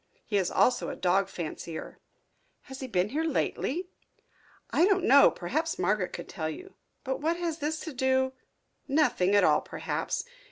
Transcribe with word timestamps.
He 0.25 0.37
is 0.37 0.49
also 0.49 0.89
a 0.89 0.95
dog 0.95 1.29
fancier." 1.29 1.99
"Has 2.61 2.79
he 2.79 2.87
been 2.87 3.09
here 3.09 3.23
lately?" 3.23 3.87
"I 4.71 4.85
don't 4.87 5.03
know. 5.03 5.29
Perhaps 5.29 5.77
Margaret 5.77 6.11
could 6.11 6.27
tell 6.27 6.49
you. 6.49 6.73
But 7.03 7.21
what 7.21 7.37
has 7.37 7.59
this 7.59 7.79
to 7.81 7.93
do" 7.93 8.33
"Nothing 8.87 9.35
at 9.35 9.43
all, 9.43 9.61
perhaps. 9.61 10.25